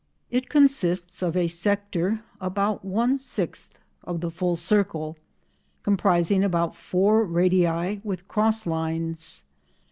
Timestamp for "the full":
4.19-4.55